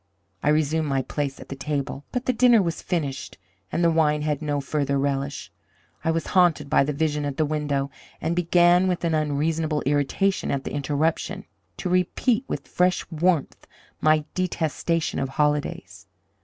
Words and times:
I 0.41 0.49
resumed 0.49 0.87
my 0.89 1.03
place 1.03 1.39
at 1.39 1.49
the 1.49 1.55
table; 1.55 2.05
but 2.11 2.25
the 2.25 2.33
dinner 2.33 2.59
was 2.59 2.81
finished, 2.81 3.37
and 3.71 3.83
the 3.83 3.91
wine 3.91 4.23
had 4.23 4.41
no 4.41 4.59
further 4.59 4.97
relish. 4.97 5.51
I 6.03 6.09
was 6.09 6.25
haunted 6.33 6.71
by 6.71 6.83
the 6.83 6.91
vision 6.91 7.23
at 7.23 7.37
the 7.37 7.45
window, 7.45 7.91
and 8.19 8.35
began, 8.35 8.87
with 8.87 9.03
an 9.05 9.13
unreasonable 9.13 9.83
irritation 9.83 10.49
at 10.49 10.63
the 10.63 10.73
interruption, 10.73 11.45
to 11.77 11.87
repeat 11.87 12.45
with 12.47 12.67
fresh 12.67 13.05
warmth 13.11 13.67
my 14.01 14.25
detestation 14.33 15.19
of 15.19 15.29
holidays. 15.29 16.07